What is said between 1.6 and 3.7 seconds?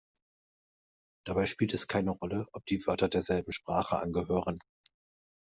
es keine Rolle, ob die Wörter derselben